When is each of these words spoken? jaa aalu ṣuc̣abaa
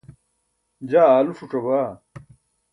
jaa 0.89 1.09
aalu 1.11 1.33
ṣuc̣abaa 1.39 1.89